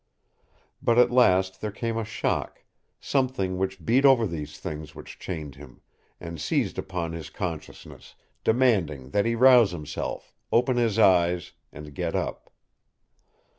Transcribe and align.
But 0.81 0.97
at 0.97 1.11
last 1.11 1.61
there 1.61 1.69
came 1.71 1.95
a 1.95 2.03
shock, 2.03 2.63
something 2.99 3.59
which 3.59 3.85
beat 3.85 4.03
over 4.03 4.25
these 4.25 4.57
things 4.57 4.95
which 4.95 5.19
chained 5.19 5.53
him, 5.53 5.81
and 6.19 6.41
seized 6.41 6.79
upon 6.79 7.11
his 7.13 7.29
consciousness, 7.29 8.15
demanding 8.43 9.11
that 9.11 9.27
he 9.27 9.35
rouse 9.35 9.69
himself, 9.69 10.33
open 10.51 10.77
his 10.77 10.97
eyes, 10.97 11.51
and 11.71 11.93
get 11.93 12.15
up. 12.15 12.51